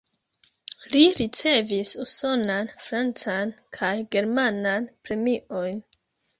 Li 0.95 1.01
ricevis 1.19 1.91
usonan, 2.05 2.73
francan 2.87 3.55
kaj 3.79 3.93
germanan 4.19 4.93
premiojn. 5.07 5.83